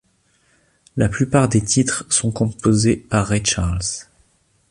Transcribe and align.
La 0.97 1.09
plupart 1.09 1.47
des 1.47 1.61
titres 1.63 2.07
sont 2.11 2.31
composés 2.31 2.95
par 2.97 3.27
Ray 3.27 3.45
Charles. 3.45 3.81